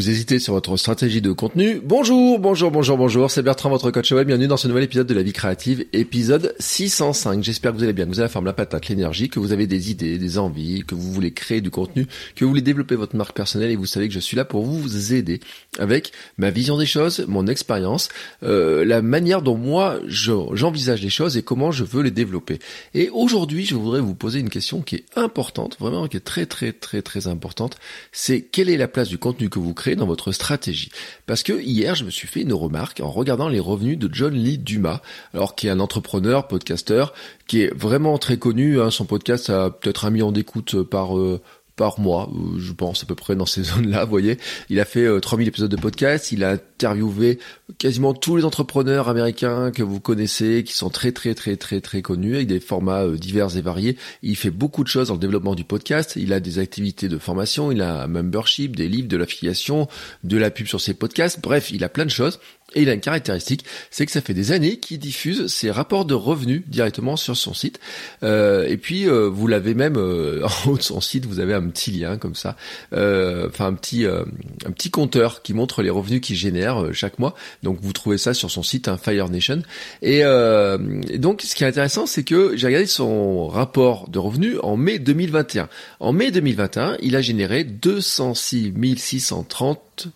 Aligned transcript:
Vous 0.00 0.08
hésitez 0.08 0.38
sur 0.38 0.54
votre 0.54 0.78
stratégie 0.78 1.20
de 1.20 1.30
contenu 1.30 1.78
Bonjour, 1.84 2.38
bonjour, 2.38 2.70
bonjour, 2.70 2.96
bonjour, 2.96 3.30
c'est 3.30 3.42
Bertrand, 3.42 3.68
votre 3.68 3.90
coach 3.90 4.10
web. 4.12 4.28
Bienvenue 4.28 4.48
dans 4.48 4.56
ce 4.56 4.66
nouvel 4.66 4.84
épisode 4.84 5.06
de 5.06 5.12
la 5.12 5.22
vie 5.22 5.34
créative, 5.34 5.84
épisode 5.92 6.54
605. 6.58 7.44
J'espère 7.44 7.72
que 7.72 7.76
vous 7.76 7.84
allez 7.84 7.92
bien, 7.92 8.06
que 8.06 8.10
vous 8.10 8.18
avez 8.18 8.24
la 8.24 8.30
forme, 8.30 8.46
la 8.46 8.54
patate, 8.54 8.88
l'énergie, 8.88 9.28
que 9.28 9.38
vous 9.38 9.52
avez 9.52 9.66
des 9.66 9.90
idées, 9.90 10.16
des 10.16 10.38
envies, 10.38 10.84
que 10.86 10.94
vous 10.94 11.12
voulez 11.12 11.32
créer 11.32 11.60
du 11.60 11.70
contenu, 11.70 12.06
que 12.34 12.46
vous 12.46 12.48
voulez 12.48 12.62
développer 12.62 12.94
votre 12.94 13.14
marque 13.14 13.36
personnelle 13.36 13.70
et 13.70 13.76
vous 13.76 13.84
savez 13.84 14.08
que 14.08 14.14
je 14.14 14.20
suis 14.20 14.38
là 14.38 14.46
pour 14.46 14.64
vous 14.64 15.12
aider 15.12 15.40
avec 15.78 16.12
ma 16.38 16.48
vision 16.48 16.78
des 16.78 16.86
choses, 16.86 17.26
mon 17.28 17.46
expérience, 17.46 18.08
euh, 18.42 18.86
la 18.86 19.02
manière 19.02 19.42
dont 19.42 19.58
moi 19.58 19.98
j'envisage 20.06 21.02
les 21.02 21.10
choses 21.10 21.36
et 21.36 21.42
comment 21.42 21.72
je 21.72 21.84
veux 21.84 22.02
les 22.02 22.10
développer. 22.10 22.58
Et 22.94 23.10
aujourd'hui, 23.10 23.66
je 23.66 23.74
voudrais 23.74 24.00
vous 24.00 24.14
poser 24.14 24.40
une 24.40 24.48
question 24.48 24.80
qui 24.80 24.94
est 24.94 25.04
importante, 25.14 25.76
vraiment 25.78 26.08
qui 26.08 26.16
est 26.16 26.20
très 26.20 26.46
très 26.46 26.72
très 26.72 27.02
très 27.02 27.26
importante. 27.26 27.76
C'est 28.12 28.40
quelle 28.40 28.70
est 28.70 28.78
la 28.78 28.88
place 28.88 29.08
du 29.08 29.18
contenu 29.18 29.50
que 29.50 29.58
vous 29.58 29.74
dans 29.96 30.06
votre 30.06 30.32
stratégie. 30.32 30.90
Parce 31.26 31.42
que 31.42 31.60
hier, 31.60 31.94
je 31.94 32.04
me 32.04 32.10
suis 32.10 32.28
fait 32.28 32.42
une 32.42 32.52
remarque 32.52 33.00
en 33.00 33.10
regardant 33.10 33.48
les 33.48 33.60
revenus 33.60 33.98
de 33.98 34.08
John 34.12 34.34
Lee 34.34 34.58
Dumas, 34.58 35.00
alors 35.34 35.54
qui 35.54 35.66
est 35.66 35.70
un 35.70 35.80
entrepreneur, 35.80 36.48
podcasteur, 36.48 37.12
qui 37.46 37.62
est 37.62 37.74
vraiment 37.74 38.18
très 38.18 38.38
connu. 38.38 38.80
Hein. 38.80 38.90
son 38.90 39.04
podcast 39.04 39.50
a 39.50 39.70
peut-être 39.70 40.04
un 40.04 40.10
million 40.10 40.32
d'écoutes 40.32 40.82
par 40.82 41.18
euh, 41.18 41.40
par 41.76 41.98
mois, 41.98 42.28
euh, 42.34 42.58
je 42.58 42.72
pense 42.72 43.02
à 43.04 43.06
peu 43.06 43.14
près 43.14 43.34
dans 43.36 43.46
ces 43.46 43.62
zones-là, 43.64 44.04
vous 44.04 44.10
voyez. 44.10 44.38
Il 44.68 44.80
a 44.80 44.84
fait 44.84 45.08
3000 45.20 45.46
euh, 45.46 45.48
épisodes 45.48 45.70
de 45.70 45.80
podcast, 45.80 46.30
il 46.30 46.44
a 46.44 46.58
interviewé 46.80 47.38
quasiment 47.78 48.14
tous 48.14 48.36
les 48.36 48.44
entrepreneurs 48.44 49.08
américains 49.08 49.70
que 49.70 49.82
vous 49.82 50.00
connaissez, 50.00 50.64
qui 50.64 50.72
sont 50.72 50.88
très 50.88 51.12
très 51.12 51.34
très 51.34 51.56
très 51.56 51.80
très 51.80 52.00
connus, 52.00 52.36
avec 52.36 52.48
des 52.48 52.60
formats 52.60 53.04
euh, 53.04 53.16
divers 53.16 53.56
et 53.56 53.60
variés. 53.60 53.96
Il 54.22 54.36
fait 54.36 54.50
beaucoup 54.50 54.82
de 54.82 54.88
choses 54.88 55.08
dans 55.08 55.14
le 55.14 55.20
développement 55.20 55.54
du 55.54 55.64
podcast, 55.64 56.14
il 56.16 56.32
a 56.32 56.40
des 56.40 56.58
activités 56.58 57.08
de 57.08 57.18
formation, 57.18 57.70
il 57.70 57.82
a 57.82 58.02
un 58.02 58.06
membership, 58.06 58.76
des 58.76 58.88
livres, 58.88 59.08
de 59.08 59.16
l'affiliation, 59.16 59.88
de 60.24 60.38
la 60.38 60.50
pub 60.50 60.66
sur 60.66 60.80
ses 60.80 60.94
podcasts, 60.94 61.40
bref, 61.40 61.70
il 61.70 61.84
a 61.84 61.90
plein 61.90 62.06
de 62.06 62.10
choses. 62.10 62.40
Et 62.76 62.82
il 62.82 62.88
a 62.88 62.92
une 62.92 63.00
caractéristique, 63.00 63.64
c'est 63.90 64.06
que 64.06 64.12
ça 64.12 64.20
fait 64.20 64.32
des 64.32 64.52
années 64.52 64.78
qu'il 64.78 65.00
diffuse 65.00 65.48
ses 65.48 65.72
rapports 65.72 66.04
de 66.04 66.14
revenus 66.14 66.62
directement 66.68 67.16
sur 67.16 67.36
son 67.36 67.52
site. 67.52 67.80
Euh, 68.22 68.64
et 68.68 68.76
puis 68.76 69.08
euh, 69.08 69.28
vous 69.28 69.48
l'avez 69.48 69.74
même 69.74 69.96
en 70.44 70.70
haut 70.70 70.76
de 70.76 70.82
son 70.82 71.00
site, 71.00 71.26
vous 71.26 71.40
avez 71.40 71.52
un 71.52 71.68
petit 71.68 71.90
lien 71.90 72.16
comme 72.16 72.36
ça, 72.36 72.56
enfin 72.92 73.66
un 73.66 73.74
petit 73.74 74.06
un 74.06 74.70
petit 74.70 74.90
compteur 74.90 75.42
qui 75.42 75.52
montre 75.52 75.82
les 75.82 75.90
revenus 75.90 76.20
qu'il 76.20 76.36
génère 76.36 76.69
chaque 76.92 77.18
mois. 77.18 77.34
Donc 77.62 77.78
vous 77.80 77.92
trouvez 77.92 78.18
ça 78.18 78.34
sur 78.34 78.50
son 78.50 78.62
site, 78.62 78.88
hein, 78.88 78.98
Fire 79.02 79.28
Nation. 79.28 79.62
Et, 80.02 80.20
et 80.20 81.18
donc 81.18 81.42
ce 81.42 81.54
qui 81.54 81.64
est 81.64 81.66
intéressant, 81.66 82.06
c'est 82.06 82.24
que 82.24 82.56
j'ai 82.56 82.66
regardé 82.66 82.86
son 82.86 83.48
rapport 83.48 84.08
de 84.08 84.18
revenus 84.18 84.58
en 84.62 84.76
mai 84.76 84.98
2021. 84.98 85.68
En 86.00 86.12
mai 86.12 86.30
2021, 86.30 86.96
il 87.02 87.16
a 87.16 87.22
généré 87.22 87.64
206 87.64 88.72
630 88.96 90.08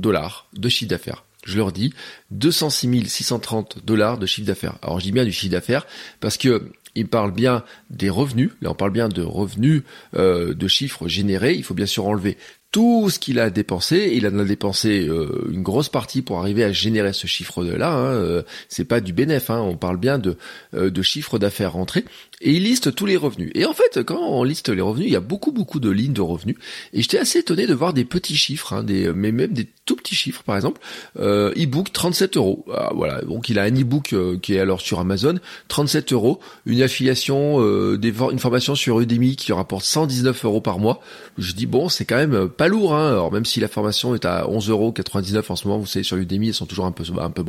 dollars 0.00 0.46
de 0.54 0.68
chiffre 0.68 0.90
d'affaires 0.90 1.24
je 1.48 1.56
leur 1.56 1.72
dis, 1.72 1.94
206 2.30 3.08
630 3.08 3.84
dollars 3.84 4.18
de 4.18 4.26
chiffre 4.26 4.46
d'affaires. 4.46 4.76
Alors 4.82 5.00
je 5.00 5.04
dis 5.04 5.12
bien 5.12 5.24
du 5.24 5.32
chiffre 5.32 5.52
d'affaires 5.52 5.86
parce 6.20 6.36
que 6.36 6.70
il 6.94 7.06
parle 7.06 7.32
bien 7.32 7.64
des 7.90 8.10
revenus, 8.10 8.50
là 8.60 8.70
on 8.70 8.74
parle 8.74 8.90
bien 8.90 9.08
de 9.08 9.22
revenus 9.22 9.82
euh, 10.14 10.52
de 10.52 10.68
chiffres 10.68 11.08
générés, 11.08 11.54
il 11.54 11.64
faut 11.64 11.74
bien 11.74 11.86
sûr 11.86 12.06
enlever 12.06 12.36
tout 12.78 13.10
ce 13.10 13.18
qu'il 13.18 13.40
a 13.40 13.50
dépensé, 13.50 14.12
il 14.14 14.24
en 14.28 14.38
a 14.38 14.44
dépensé 14.44 15.08
euh, 15.08 15.50
une 15.50 15.64
grosse 15.64 15.88
partie 15.88 16.22
pour 16.22 16.38
arriver 16.38 16.62
à 16.62 16.70
générer 16.70 17.12
ce 17.12 17.26
chiffre-là. 17.26 17.92
Hein, 17.92 18.12
euh, 18.12 18.42
c'est 18.68 18.84
pas 18.84 19.00
du 19.00 19.12
bénéf, 19.12 19.50
hein, 19.50 19.58
on 19.58 19.76
parle 19.76 19.96
bien 19.96 20.20
de, 20.20 20.36
euh, 20.74 20.88
de 20.88 21.02
chiffre 21.02 21.40
d'affaires 21.40 21.72
rentré. 21.72 22.04
Et 22.40 22.52
il 22.52 22.62
liste 22.62 22.94
tous 22.94 23.04
les 23.04 23.16
revenus. 23.16 23.50
Et 23.56 23.64
en 23.64 23.72
fait, 23.72 24.04
quand 24.04 24.20
on 24.20 24.44
liste 24.44 24.68
les 24.68 24.80
revenus, 24.80 25.08
il 25.08 25.12
y 25.12 25.16
a 25.16 25.20
beaucoup 25.20 25.50
beaucoup 25.50 25.80
de 25.80 25.90
lignes 25.90 26.12
de 26.12 26.20
revenus. 26.20 26.54
Et 26.92 27.02
j'étais 27.02 27.18
assez 27.18 27.40
étonné 27.40 27.66
de 27.66 27.74
voir 27.74 27.92
des 27.92 28.04
petits 28.04 28.36
chiffres, 28.36 28.72
hein, 28.72 28.84
des, 28.84 29.12
mais 29.12 29.32
même 29.32 29.52
des 29.52 29.66
tout 29.84 29.96
petits 29.96 30.14
chiffres. 30.14 30.44
Par 30.44 30.54
exemple, 30.54 30.80
euh, 31.18 31.50
e-book 31.56 31.92
37 31.92 32.36
euros. 32.36 32.64
Ah, 32.72 32.92
voilà, 32.94 33.22
donc 33.22 33.48
il 33.48 33.58
a 33.58 33.64
un 33.64 33.74
e-book 33.74 34.14
qui 34.40 34.54
est 34.54 34.60
alors 34.60 34.80
sur 34.80 35.00
Amazon, 35.00 35.40
37 35.66 36.12
euros. 36.12 36.38
Une 36.64 36.80
affiliation, 36.80 37.60
des, 37.96 38.14
une 38.30 38.38
formation 38.38 38.76
sur 38.76 39.00
Udemy 39.00 39.34
qui 39.34 39.52
rapporte 39.52 39.84
119 39.84 40.44
euros 40.44 40.60
par 40.60 40.78
mois. 40.78 41.00
Je 41.38 41.54
dis 41.54 41.66
bon, 41.66 41.88
c'est 41.88 42.04
quand 42.04 42.24
même 42.24 42.48
pas 42.48 42.67
lourd, 42.68 42.94
hein. 42.94 43.28
Même 43.32 43.44
si 43.44 43.60
la 43.60 43.68
formation 43.68 44.14
est 44.14 44.24
à 44.24 44.44
11,99€ 44.46 45.42
en 45.48 45.56
ce 45.56 45.66
moment, 45.68 45.80
vous 45.80 45.86
savez 45.86 46.02
sur 46.02 46.16
Udemy, 46.16 46.48
elles 46.48 46.54
sont 46.54 46.66
toujours 46.66 46.86
un 46.86 46.92
peu 46.92 47.04
un 47.18 47.30
peu. 47.30 47.42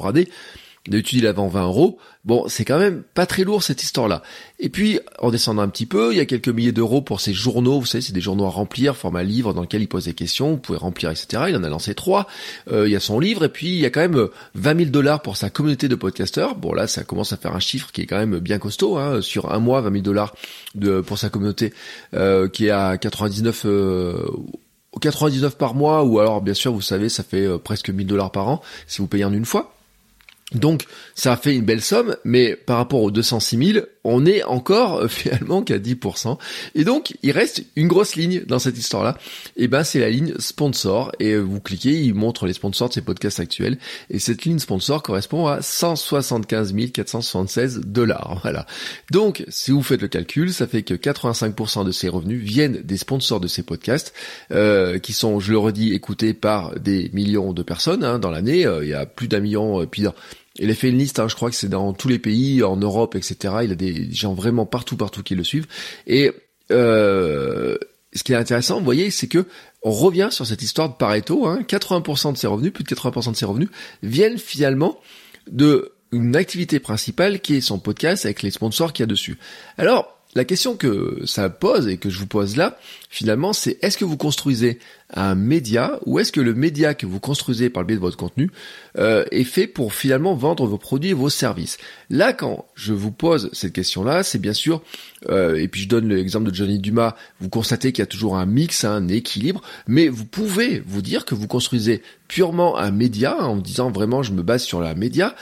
D'habitude, 0.88 1.20
il 1.20 1.28
avait 1.28 1.48
20 1.48 1.66
euros. 1.66 2.00
Bon, 2.24 2.46
c'est 2.48 2.64
quand 2.64 2.80
même 2.80 3.04
pas 3.14 3.26
très 3.26 3.44
lourd 3.44 3.62
cette 3.62 3.84
histoire-là. 3.84 4.24
Et 4.60 4.70
puis, 4.70 5.00
en 5.20 5.30
descendant 5.30 5.62
un 5.62 5.68
petit 5.68 5.86
peu, 5.86 6.14
il 6.14 6.18
y 6.18 6.22
a 6.22 6.26
quelques 6.26 6.48
milliers 6.48 6.72
d'euros 6.72 7.02
pour 7.02 7.20
ces 7.20 7.34
journaux. 7.34 7.80
Vous 7.80 7.86
savez, 7.86 8.02
c'est 8.02 8.14
des 8.14 8.22
journaux 8.22 8.46
à 8.46 8.50
remplir, 8.50 8.96
format 8.96 9.22
livre 9.22 9.54
dans 9.54 9.62
lequel 9.62 9.82
il 9.82 9.88
pose 9.88 10.06
des 10.06 10.14
questions. 10.14 10.52
Vous 10.52 10.58
pouvez 10.58 10.78
remplir, 10.78 11.12
etc. 11.12 11.44
Il 11.50 11.56
en 11.58 11.64
a 11.64 11.70
lancé 11.70 11.96
trois. 11.96 12.28
Euh, 12.72 12.88
il 12.88 12.92
y 12.92 12.96
a 12.96 13.02
son 13.02 13.20
livre 13.20 13.44
et 13.44 13.50
puis 13.50 13.68
il 13.68 13.80
y 13.80 13.86
a 13.86 13.90
quand 13.90 14.00
même 14.00 14.30
20 14.56 14.78
000 14.78 14.90
dollars 14.90 15.22
pour 15.22 15.36
sa 15.36 15.50
communauté 15.50 15.90
de 15.90 15.96
podcasteurs. 15.96 16.56
Bon, 16.56 16.74
là, 16.74 16.88
ça 16.88 17.04
commence 17.04 17.34
à 17.34 17.38
faire 17.38 17.56
un 17.56 17.60
chiffre 17.60 17.92
qui 17.92 18.02
est 18.02 18.06
quand 18.06 18.18
même 18.18 18.40
bien 18.40 18.58
costaud. 18.58 18.98
Hein. 18.98 19.22
Sur 19.22 19.52
un 19.52 19.60
mois, 19.60 19.82
20 19.82 19.92
000 19.92 20.02
dollars 20.04 20.34
pour 21.06 21.18
sa 21.18 21.30
communauté 21.30 21.74
euh, 22.14 22.48
qui 22.48 22.68
est 22.68 22.72
à 22.72 22.98
99 22.98 23.66
99 24.98 25.58
par 25.58 25.76
mois, 25.76 26.04
ou 26.04 26.20
alors 26.20 26.42
bien 26.42 26.54
sûr, 26.54 26.74
vous 26.74 26.82
savez, 26.82 27.10
ça 27.10 27.24
fait 27.24 27.46
euh, 27.46 27.58
presque 27.58 27.90
1000 27.90 28.08
dollars 28.08 28.32
par 28.32 28.48
an 28.48 28.62
si 28.88 29.02
vous 29.02 29.08
payez 29.08 29.26
en 29.26 29.34
une 29.34 29.46
fois. 29.46 29.74
Donc 30.54 30.86
ça 31.14 31.38
fait 31.38 31.56
une 31.56 31.66
belle 31.66 31.82
somme, 31.82 32.16
mais 32.24 32.56
par 32.56 32.78
rapport 32.78 33.02
aux 33.04 33.12
206 33.12 33.74
000, 33.74 33.86
on 34.04 34.26
est 34.26 34.44
encore 34.44 34.98
euh, 34.98 35.08
finalement 35.10 35.62
qu'à 35.62 35.78
10%. 35.78 36.38
Et 36.76 36.84
donc 36.84 37.16
il 37.24 37.32
reste 37.32 37.64
une 37.76 37.88
grosse 37.88 38.16
ligne 38.16 38.44
dans 38.46 38.60
cette 38.60 38.78
histoire-là. 38.78 39.18
Et 39.58 39.68
ben 39.68 39.84
c'est 39.84 40.00
la 40.00 40.10
ligne 40.10 40.34
sponsor. 40.40 41.12
Et 41.20 41.32
euh, 41.32 41.40
vous 41.40 41.60
cliquez, 41.60 42.02
il 42.02 42.14
montre 42.14 42.46
les 42.46 42.54
sponsors 42.54 42.90
de 42.90 42.94
ces 42.94 43.02
podcasts 43.02 43.40
actuels. 43.40 43.78
Et 44.10 44.20
cette 44.20 44.46
ligne 44.46 44.60
sponsor 44.60 45.04
correspond 45.04 45.48
à 45.48 45.62
175 45.62 46.74
476 46.94 47.82
dollars. 47.86 48.40
Voilà. 48.50 48.66
Donc 49.12 49.44
si 49.50 49.72
vous 49.72 49.84
faites 49.84 50.02
le 50.02 50.08
calcul, 50.08 50.54
ça 50.54 50.66
fait 50.66 50.82
que 50.82 50.94
85% 50.94 51.86
de 51.86 51.92
ces 51.92 52.10
revenus 52.10 52.42
viennent 52.42 52.82
des 52.84 52.98
sponsors 52.98 53.40
de 53.40 53.48
ces 53.48 53.64
podcasts, 53.64 54.14
euh, 54.52 54.98
qui 54.98 55.14
sont, 55.14 55.40
je 55.40 55.52
le 55.52 55.58
redis, 55.58 55.94
écoutés 55.94 56.34
par 56.34 56.80
des 56.80 57.12
millions 57.14 57.54
de 57.54 57.62
personnes 57.62 58.04
hein, 58.04 58.18
dans 58.18 58.32
l'année. 58.32 58.62
il 58.82 58.88
y 58.88 58.94
a 58.94 59.06
plus 59.06 59.28
d'un 59.28 59.40
million. 59.40 59.86
Il 60.60 60.70
a 60.70 60.76
fait 60.76 60.90
une 60.90 60.98
liste, 60.98 61.20
hein, 61.20 61.28
je 61.28 61.36
crois 61.36 61.50
que 61.50 61.56
c'est 61.56 61.70
dans 61.70 61.94
tous 61.94 62.08
les 62.08 62.20
pays, 62.20 62.64
en 62.64 62.76
Europe, 62.76 63.16
etc. 63.16 63.56
Il 63.64 63.72
a 63.72 63.76
des 63.76 64.12
gens 64.12 64.34
vraiment 64.34 64.66
partout, 64.66 64.98
partout 64.98 65.24
qui 65.24 65.36
le 65.36 65.44
suivent. 65.44 65.68
Et 66.06 66.32
euh, 66.72 67.78
ce 68.14 68.24
qui 68.24 68.34
est 68.34 68.36
intéressant, 68.36 68.78
vous 68.80 68.86
voyez, 68.86 69.10
c'est 69.10 69.28
que 69.28 69.46
on 69.82 69.92
revient 69.92 70.28
sur 70.32 70.46
cette 70.46 70.62
histoire 70.62 70.90
de 70.90 70.96
Pareto. 70.96 71.48
Hein, 71.48 71.62
80% 71.68 72.34
de 72.34 72.38
ses 72.38 72.48
revenus, 72.48 72.74
plus 72.74 72.84
de 72.84 72.90
80% 72.90 73.32
de 73.32 73.36
ses 73.38 73.46
revenus, 73.46 73.70
viennent 74.04 74.38
finalement 74.38 75.00
de 75.50 75.94
une 76.12 76.36
activité 76.36 76.80
principale 76.80 77.40
qui 77.40 77.56
est 77.56 77.62
son 77.62 77.80
podcast 77.80 78.26
avec 78.26 78.42
les 78.42 78.52
sponsors 78.52 78.94
qu'il 78.94 79.04
y 79.04 79.06
a 79.06 79.08
dessus. 79.08 79.38
Alors, 79.78 80.19
la 80.36 80.46
question 80.46 80.76
que 80.76 81.22
ça 81.26 81.50
pose 81.50 81.88
et 81.88 81.98
que 81.98 82.10
je 82.12 82.20
vous 82.20 82.28
pose 82.28 82.56
là, 82.56 82.78
finalement, 83.10 83.52
c'est 83.52 83.80
est-ce 83.82 83.98
que 83.98 84.06
vous 84.06 84.18
construisez 84.18 84.78
un 85.12 85.34
média 85.34 86.00
ou 86.06 86.20
est-ce 86.20 86.32
que 86.32 86.40
le 86.40 86.54
média 86.54 86.94
que 86.94 87.08
vous 87.08 87.20
construisez 87.20 87.72
par 87.72 87.82
le 87.82 87.88
biais 87.88 87.96
de 87.96 88.02
votre 88.02 88.16
contenu 88.16 88.52
euh, 89.00 89.26
est 89.32 89.44
fait 89.44 89.66
pour 89.66 89.92
finalement 89.92 90.36
vendre 90.36 90.68
vos 90.68 90.78
produits 90.78 91.10
et 91.10 91.14
vos 91.14 91.30
services? 91.30 91.80
Là, 92.12 92.32
quand 92.32 92.66
je 92.76 92.94
vous 92.94 93.12
pose 93.12 93.50
cette 93.54 93.74
question-là, 93.74 94.22
c'est 94.22 94.38
bien 94.38 94.54
sûr, 94.54 94.84
euh, 95.30 95.56
et 95.56 95.68
puis 95.68 95.82
je 95.82 95.88
donne 95.88 96.10
l'exemple 96.10 96.52
de 96.52 96.56
Johnny 96.56 96.78
Dumas, 96.78 97.16
vous 97.40 97.50
constatez 97.50 97.92
qu'il 97.92 98.04
y 98.04 98.04
a 98.04 98.08
toujours 98.08 98.38
un 98.38 98.46
mix, 98.46 98.84
un 98.84 99.08
équilibre, 99.08 99.64
mais 99.88 100.10
vous 100.10 100.26
pouvez 100.26 100.80
vous 100.86 101.02
dire 101.02 101.26
que 101.26 101.34
vous 101.34 101.48
construisez 101.48 102.04
purement 102.28 102.78
un 102.78 102.92
média 102.92 103.36
en 103.36 103.56
disant 103.56 103.90
vraiment 103.90 104.22
je 104.22 104.34
me 104.34 104.44
base 104.44 104.62
sur 104.62 104.80
la 104.80 104.94
média, 104.94 105.36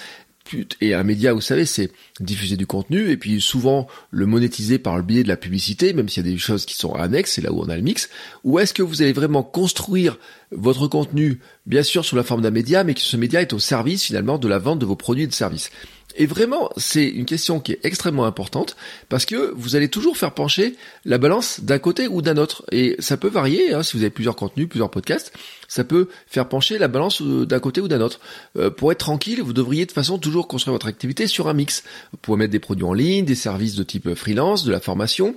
et 0.82 0.94
un 0.94 1.04
média, 1.04 1.34
vous 1.34 1.42
savez, 1.42 1.66
c'est 1.66 1.92
diffuser 2.20 2.58
du 2.58 2.66
contenu 2.66 3.10
et 3.10 3.18
puis 3.18 3.42
souvent 3.42 3.88
le 4.12 4.26
monétiser 4.26 4.80
par 4.80 4.98
le 4.98 5.04
biais 5.04 5.24
de 5.24 5.28
la 5.28 5.38
publicité, 5.38 5.94
même 5.94 6.10
s'il 6.10 6.26
y 6.26 6.30
a 6.30 6.32
des 6.32 6.38
choses 6.38 6.66
qui 6.66 6.76
sont 6.76 6.94
annexes, 6.94 7.34
c'est 7.34 7.42
là 7.42 7.52
où 7.52 7.62
on 7.62 7.70
a 7.70 7.76
le 7.76 7.82
mix. 7.82 8.10
Ou 8.44 8.60
est-ce 8.60 8.74
que 8.74 8.84
vous 8.84 9.02
allez 9.02 9.14
vraiment 9.14 9.44
construire 9.44 10.18
votre 10.52 10.88
contenu, 10.88 11.40
bien 11.66 11.84
sûr 11.84 12.06
sous 12.06 12.16
la 12.16 12.24
forme 12.24 12.42
d'un 12.42 12.52
média, 12.52 12.84
mais 12.84 12.94
que 12.94 13.02
ce 13.02 13.18
média 13.18 13.42
est 13.42 13.54
au 13.54 13.60
service 13.60 14.04
finalement 14.04 14.38
de 14.38 14.48
la 14.48 14.60
vente 14.60 14.80
de 14.80 14.86
vos 14.86 14.96
produits 14.96 15.24
et 15.24 15.28
de 15.28 15.34
services? 15.34 15.70
Et 16.18 16.26
vraiment, 16.26 16.70
c'est 16.78 17.08
une 17.08 17.26
question 17.26 17.60
qui 17.60 17.74
est 17.74 17.80
extrêmement 17.84 18.26
importante 18.26 18.76
parce 19.08 19.26
que 19.26 19.54
vous 19.56 19.76
allez 19.76 19.88
toujours 19.88 20.18
faire 20.18 20.34
pencher 20.34 20.76
la 21.06 21.20
balance 21.20 21.60
d'un 21.62 21.78
côté 21.78 22.08
ou 22.08 22.24
d'un 22.24 22.38
autre. 22.38 22.66
Et 22.72 22.96
ça 23.00 23.18
peut 23.18 23.30
varier, 23.30 23.74
hein, 23.74 23.84
si 23.84 23.96
vous 23.96 24.04
avez 24.04 24.10
plusieurs 24.10 24.36
contenus, 24.36 24.68
plusieurs 24.68 24.90
podcasts, 24.90 25.32
ça 25.68 25.84
peut 25.84 26.10
faire 26.26 26.50
pencher 26.50 26.80
la 26.80 26.88
balance 26.88 27.22
euh, 27.22 27.46
d'un 27.46 27.60
côté 27.60 27.82
ou 27.82 27.88
d'un 27.88 28.02
autre. 28.02 28.20
Euh, 28.58 28.72
pour 28.72 28.92
être 28.92 29.00
tranquille, 29.00 29.42
vous 29.44 29.54
devriez 29.54 29.86
de 29.86 29.92
façon 29.92 30.18
toujours 30.18 30.48
construire 30.48 30.74
votre 30.74 30.88
activité 30.88 31.28
sur 31.28 31.48
un 31.48 31.54
mix. 31.54 31.84
Vous 32.12 32.18
pouvez 32.20 32.38
mettre 32.38 32.52
des 32.52 32.60
produits 32.60 32.86
en 32.86 32.94
ligne, 32.94 33.24
des 33.24 33.36
services 33.36 33.76
de 33.76 33.84
type 33.84 34.16
freelance, 34.16 34.64
de 34.64 34.72
la 34.72 34.80
formation, 34.80 35.36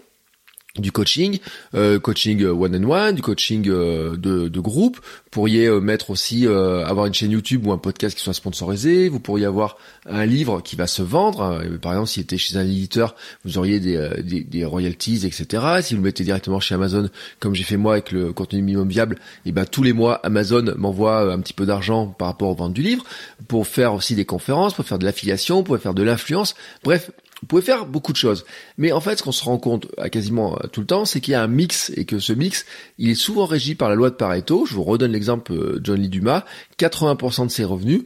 du 0.78 0.92
coaching, 0.92 1.40
euh, 1.74 1.98
coaching 1.98 2.44
one 2.44 2.84
on 2.84 2.90
one, 2.90 3.14
du 3.16 3.22
coaching 3.22 3.68
euh, 3.68 4.16
de, 4.16 4.60
groupe. 4.60 4.96
Vous 4.98 5.30
pourriez 5.30 5.66
euh, 5.66 5.80
mettre 5.80 6.10
aussi 6.10 6.46
avoir 6.46 7.06
une 7.06 7.14
chaîne 7.14 7.32
YouTube 7.32 7.66
ou 7.66 7.72
un 7.72 7.78
podcast 7.78 8.16
qui 8.16 8.22
soit 8.22 8.34
sponsorisé. 8.34 9.08
Vous 9.08 9.20
pourriez 9.20 9.46
avoir 9.46 9.78
un 10.06 10.26
livre 10.26 10.60
qui 10.60 10.76
va 10.76 10.86
se 10.86 11.02
vendre. 11.02 11.62
Par 11.80 11.92
exemple, 11.92 12.08
s'il 12.08 12.22
était 12.22 12.38
chez 12.38 12.56
un 12.56 12.64
éditeur, 12.64 13.14
vous 13.44 13.58
auriez 13.58 13.80
des, 13.80 14.64
royalties, 14.64 15.26
etc. 15.26 15.80
Si 15.82 15.94
vous 15.94 16.00
le 16.00 16.06
mettez 16.06 16.24
directement 16.24 16.60
chez 16.60 16.74
Amazon, 16.74 17.08
comme 17.40 17.54
j'ai 17.54 17.64
fait 17.64 17.76
moi 17.76 17.94
avec 17.94 18.12
le 18.12 18.32
contenu 18.32 18.62
minimum 18.62 18.88
viable, 18.88 19.16
et 19.44 19.48
eh 19.50 19.52
ben 19.52 19.64
tous 19.64 19.82
les 19.82 19.92
mois 19.92 20.14
Amazon 20.24 20.74
m'envoie 20.76 21.32
un 21.32 21.40
petit 21.40 21.52
peu 21.52 21.66
d'argent 21.66 22.06
par 22.06 22.28
rapport 22.28 22.50
aux 22.50 22.54
ventes 22.54 22.74
du 22.74 22.82
livre 22.82 23.04
pour 23.48 23.66
faire 23.66 23.94
aussi 23.94 24.14
des 24.14 24.24
conférences, 24.24 24.74
pour 24.74 24.84
faire 24.84 24.98
de 24.98 25.04
l'affiliation, 25.04 25.62
pour 25.62 25.78
faire 25.78 25.94
de 25.94 26.02
l'influence. 26.02 26.54
Bref, 26.84 27.10
vous 27.40 27.46
pouvez 27.46 27.62
faire 27.62 27.86
beaucoup 27.86 28.12
de 28.12 28.16
choses. 28.16 28.44
Mais 28.78 28.92
en 28.92 29.00
fait, 29.00 29.16
ce 29.16 29.22
qu'on 29.22 29.32
se 29.32 29.44
rend 29.44 29.58
compte 29.58 29.86
à 29.98 30.10
quasiment 30.10 30.56
euh, 30.56 30.66
tout 30.68 30.80
le 30.80 30.86
temps, 30.86 31.04
c'est 31.04 31.20
qu'il 31.20 31.32
y 31.32 31.34
a 31.34 31.42
un 31.42 31.48
mix 31.48 31.90
et 31.96 32.04
que 32.04 32.18
ce 32.18 32.32
mix, 32.32 32.66
il 32.98 33.10
est 33.10 33.14
souvent 33.14 33.46
régi 33.46 33.74
par 33.74 33.88
la 33.88 33.94
loi 33.94 34.10
de 34.10 34.14
Pareto. 34.14 34.66
Je 34.66 34.74
vous 34.74 34.84
redonne 34.84 35.12
l'exemple 35.12 35.52
euh, 35.52 35.80
John 35.82 36.00
Lee 36.00 36.08
Dumas. 36.08 36.44
80% 36.78 37.46
de 37.46 37.50
ses 37.50 37.64
revenus 37.64 38.02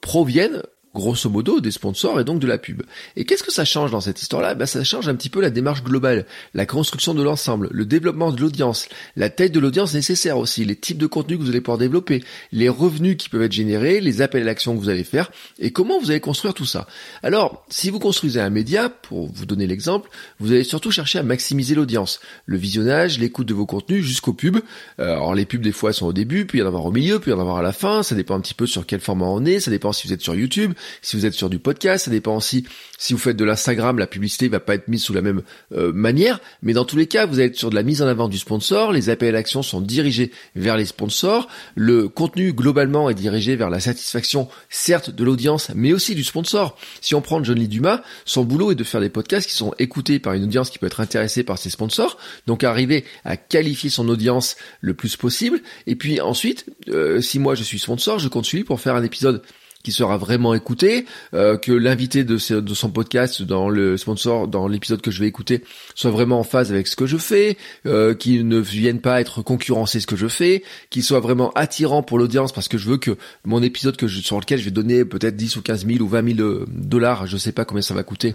proviennent 0.00 0.62
grosso 0.94 1.28
modo 1.28 1.60
des 1.60 1.70
sponsors 1.70 2.20
et 2.20 2.24
donc 2.24 2.40
de 2.40 2.46
la 2.46 2.58
pub. 2.58 2.82
Et 3.16 3.24
qu'est-ce 3.24 3.42
que 3.42 3.52
ça 3.52 3.64
change 3.64 3.90
dans 3.90 4.00
cette 4.00 4.20
histoire-là? 4.22 4.54
Ben, 4.54 4.66
Ça 4.66 4.84
change 4.84 5.08
un 5.08 5.14
petit 5.14 5.30
peu 5.30 5.40
la 5.40 5.50
démarche 5.50 5.82
globale, 5.82 6.26
la 6.54 6.66
construction 6.66 7.14
de 7.14 7.22
l'ensemble, 7.22 7.68
le 7.70 7.84
développement 7.84 8.32
de 8.32 8.40
l'audience, 8.40 8.88
la 9.16 9.30
taille 9.30 9.50
de 9.50 9.60
l'audience 9.60 9.94
nécessaire 9.94 10.38
aussi, 10.38 10.64
les 10.64 10.76
types 10.76 10.98
de 10.98 11.06
contenus 11.06 11.38
que 11.38 11.42
vous 11.44 11.50
allez 11.50 11.60
pouvoir 11.60 11.78
développer, 11.78 12.24
les 12.52 12.68
revenus 12.68 13.16
qui 13.16 13.28
peuvent 13.28 13.42
être 13.42 13.52
générés, 13.52 14.00
les 14.00 14.22
appels 14.22 14.42
à 14.42 14.46
l'action 14.46 14.74
que 14.74 14.80
vous 14.80 14.88
allez 14.88 15.04
faire 15.04 15.30
et 15.58 15.72
comment 15.72 15.98
vous 15.98 16.10
allez 16.10 16.20
construire 16.20 16.54
tout 16.54 16.66
ça. 16.66 16.86
Alors, 17.22 17.64
si 17.68 17.90
vous 17.90 17.98
construisez 17.98 18.40
un 18.40 18.50
média, 18.50 18.88
pour 18.88 19.30
vous 19.32 19.46
donner 19.46 19.66
l'exemple, 19.66 20.08
vous 20.38 20.52
allez 20.52 20.64
surtout 20.64 20.90
chercher 20.90 21.18
à 21.18 21.22
maximiser 21.22 21.74
l'audience, 21.74 22.20
le 22.46 22.56
visionnage, 22.56 23.18
l'écoute 23.18 23.46
de 23.46 23.54
vos 23.54 23.66
contenus 23.66 24.04
jusqu'aux 24.04 24.32
pubs. 24.32 24.58
Euh, 25.00 25.12
alors 25.12 25.34
les 25.34 25.44
pubs 25.44 25.62
des 25.62 25.72
fois 25.72 25.92
sont 25.92 26.06
au 26.06 26.12
début, 26.12 26.46
puis 26.46 26.58
il 26.58 26.60
y 26.62 26.64
en 26.64 26.68
avoir 26.68 26.86
au 26.86 26.92
milieu, 26.92 27.18
puis 27.18 27.30
il 27.30 27.34
y 27.34 27.36
en 27.36 27.40
avoir 27.40 27.58
à 27.58 27.62
la 27.62 27.72
fin, 27.72 28.02
ça 28.02 28.14
dépend 28.14 28.34
un 28.34 28.40
petit 28.40 28.54
peu 28.54 28.66
sur 28.66 28.86
quel 28.86 29.00
format 29.00 29.26
on 29.26 29.44
est, 29.44 29.60
ça 29.60 29.70
dépend 29.70 29.92
si 29.92 30.06
vous 30.06 30.12
êtes 30.12 30.22
sur 30.22 30.34
YouTube, 30.34 30.72
si 31.02 31.16
vous 31.16 31.26
êtes 31.26 31.34
sur 31.34 31.50
du 31.50 31.58
podcast, 31.58 32.06
ça 32.06 32.10
dépend 32.10 32.36
aussi 32.36 32.64
si 32.98 33.12
vous 33.12 33.18
faites 33.18 33.36
de 33.36 33.44
l'Instagram, 33.44 33.98
la 33.98 34.08
publicité 34.08 34.48
va 34.48 34.58
pas 34.58 34.74
être 34.74 34.88
mise 34.88 35.02
sous 35.02 35.12
la 35.12 35.22
même 35.22 35.42
euh, 35.72 35.92
manière, 35.92 36.40
mais 36.62 36.72
dans 36.72 36.84
tous 36.84 36.96
les 36.96 37.06
cas, 37.06 37.26
vous 37.26 37.38
allez 37.38 37.48
être 37.48 37.56
sur 37.56 37.70
de 37.70 37.76
la 37.76 37.84
mise 37.84 38.02
en 38.02 38.08
avant 38.08 38.28
du 38.28 38.38
sponsor, 38.38 38.92
les 38.92 39.08
appels 39.08 39.28
à 39.28 39.32
l'action 39.32 39.62
sont 39.62 39.80
dirigés 39.80 40.32
vers 40.56 40.76
les 40.76 40.84
sponsors, 40.84 41.48
le 41.76 42.08
contenu 42.08 42.52
globalement 42.52 43.08
est 43.08 43.14
dirigé 43.14 43.54
vers 43.54 43.70
la 43.70 43.78
satisfaction 43.78 44.48
certes 44.68 45.10
de 45.10 45.24
l'audience, 45.24 45.70
mais 45.76 45.92
aussi 45.92 46.16
du 46.16 46.24
sponsor. 46.24 46.76
Si 47.00 47.14
on 47.14 47.20
prend 47.20 47.42
John 47.44 47.56
Lee 47.56 47.68
Dumas, 47.68 48.02
son 48.24 48.44
boulot 48.44 48.72
est 48.72 48.74
de 48.74 48.84
faire 48.84 49.00
des 49.00 49.10
podcasts 49.10 49.48
qui 49.48 49.54
sont 49.54 49.72
écoutés 49.78 50.18
par 50.18 50.32
une 50.32 50.44
audience 50.44 50.70
qui 50.70 50.80
peut 50.80 50.86
être 50.86 51.00
intéressée 51.00 51.44
par 51.44 51.58
ses 51.58 51.70
sponsors, 51.70 52.18
donc 52.48 52.64
arriver 52.64 53.04
à 53.24 53.36
qualifier 53.36 53.90
son 53.90 54.08
audience 54.08 54.56
le 54.80 54.94
plus 54.94 55.16
possible, 55.16 55.60
et 55.86 55.94
puis 55.94 56.20
ensuite, 56.20 56.66
euh, 56.88 57.20
si 57.20 57.38
moi 57.38 57.54
je 57.54 57.62
suis 57.62 57.78
sponsor, 57.78 58.18
je 58.18 58.28
compte 58.28 58.44
suivre 58.44 58.66
pour 58.66 58.80
faire 58.80 58.96
un 58.96 59.04
épisode 59.04 59.42
qui 59.88 59.92
sera 59.92 60.18
vraiment 60.18 60.52
écouté, 60.52 61.06
euh, 61.32 61.56
que 61.56 61.72
l'invité 61.72 62.22
de, 62.22 62.60
de, 62.60 62.74
son 62.74 62.90
podcast 62.90 63.40
dans 63.40 63.70
le 63.70 63.96
sponsor, 63.96 64.46
dans 64.46 64.68
l'épisode 64.68 65.00
que 65.00 65.10
je 65.10 65.18
vais 65.18 65.26
écouter, 65.26 65.64
soit 65.94 66.10
vraiment 66.10 66.40
en 66.40 66.42
phase 66.42 66.70
avec 66.70 66.86
ce 66.86 66.94
que 66.94 67.06
je 67.06 67.16
fais, 67.16 67.56
euh, 67.86 68.12
qu'il 68.12 68.46
ne 68.48 68.58
vienne 68.58 69.00
pas 69.00 69.18
être 69.18 69.40
concurrencé 69.40 70.00
ce 70.00 70.06
que 70.06 70.14
je 70.14 70.28
fais, 70.28 70.62
qu'il 70.90 71.02
soit 71.02 71.20
vraiment 71.20 71.52
attirant 71.54 72.02
pour 72.02 72.18
l'audience 72.18 72.52
parce 72.52 72.68
que 72.68 72.76
je 72.76 72.86
veux 72.86 72.98
que 72.98 73.16
mon 73.46 73.62
épisode 73.62 73.96
que 73.96 74.08
je, 74.08 74.20
sur 74.20 74.38
lequel 74.38 74.58
je 74.58 74.66
vais 74.66 74.70
donner 74.70 75.06
peut-être 75.06 75.36
10 75.36 75.56
ou 75.56 75.62
15 75.62 75.86
000 75.86 76.04
ou 76.04 76.08
20 76.08 76.36
000 76.36 76.64
dollars, 76.68 77.26
je 77.26 77.38
sais 77.38 77.52
pas 77.52 77.64
combien 77.64 77.80
ça 77.80 77.94
va 77.94 78.02
coûter, 78.02 78.34